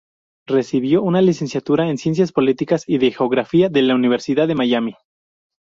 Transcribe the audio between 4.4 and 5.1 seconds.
de Miami.